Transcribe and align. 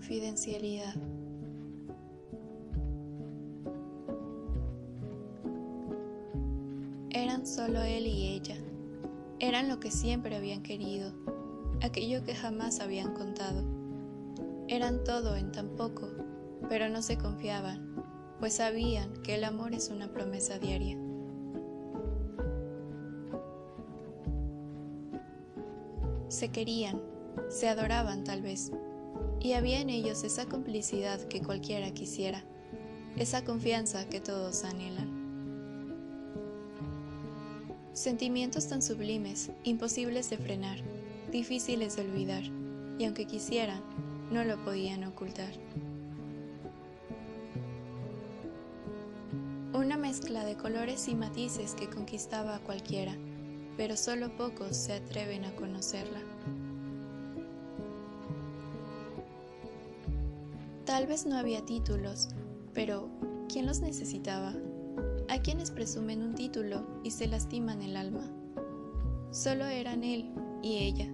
confidencialidad. 0.00 0.94
Eran 7.10 7.46
solo 7.46 7.82
él 7.82 8.06
y 8.06 8.28
ella. 8.28 8.56
Eran 9.40 9.68
lo 9.68 9.78
que 9.78 9.90
siempre 9.90 10.36
habían 10.36 10.62
querido, 10.62 11.12
aquello 11.82 12.24
que 12.24 12.34
jamás 12.34 12.80
habían 12.80 13.12
contado. 13.12 13.62
Eran 14.68 15.04
todo 15.04 15.36
en 15.36 15.52
tan 15.52 15.76
poco, 15.76 16.08
pero 16.70 16.88
no 16.88 17.02
se 17.02 17.18
confiaban, 17.18 18.02
pues 18.38 18.54
sabían 18.54 19.12
que 19.22 19.34
el 19.34 19.44
amor 19.44 19.74
es 19.74 19.90
una 19.90 20.10
promesa 20.10 20.58
diaria. 20.58 20.96
Se 26.28 26.48
querían, 26.48 27.02
se 27.50 27.68
adoraban 27.68 28.24
tal 28.24 28.40
vez, 28.40 28.72
y 29.40 29.54
había 29.54 29.80
en 29.80 29.90
ellos 29.90 30.22
esa 30.22 30.46
complicidad 30.46 31.20
que 31.28 31.42
cualquiera 31.42 31.90
quisiera, 31.92 32.44
esa 33.16 33.44
confianza 33.44 34.08
que 34.08 34.20
todos 34.20 34.64
anhelan. 34.64 35.18
Sentimientos 37.92 38.68
tan 38.68 38.82
sublimes, 38.82 39.50
imposibles 39.64 40.30
de 40.30 40.38
frenar, 40.38 40.78
difíciles 41.32 41.96
de 41.96 42.02
olvidar, 42.02 42.44
y 42.98 43.04
aunque 43.04 43.26
quisieran, 43.26 43.82
no 44.30 44.44
lo 44.44 44.62
podían 44.62 45.04
ocultar. 45.04 45.52
Una 49.72 49.96
mezcla 49.96 50.44
de 50.44 50.56
colores 50.56 51.08
y 51.08 51.14
matices 51.14 51.74
que 51.74 51.88
conquistaba 51.88 52.56
a 52.56 52.60
cualquiera, 52.60 53.16
pero 53.76 53.96
solo 53.96 54.36
pocos 54.36 54.76
se 54.76 54.92
atreven 54.92 55.44
a 55.44 55.56
conocerla. 55.56 56.20
Tal 60.84 61.06
vez 61.06 61.26
no 61.26 61.36
había 61.36 61.64
títulos, 61.64 62.28
pero 62.74 63.08
¿quién 63.48 63.66
los 63.66 63.80
necesitaba? 63.80 64.54
Hay 65.28 65.40
quienes 65.40 65.70
presumen 65.70 66.22
un 66.22 66.34
título 66.34 67.00
y 67.04 67.10
se 67.12 67.28
lastiman 67.28 67.82
el 67.82 67.96
alma. 67.96 68.28
Solo 69.30 69.66
eran 69.66 70.02
él 70.02 70.32
y 70.62 70.78
ella. 70.78 71.06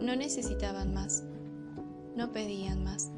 No 0.00 0.14
necesitaban 0.14 0.94
más. 0.94 1.24
No 2.14 2.30
pedían 2.32 2.84
más. 2.84 3.10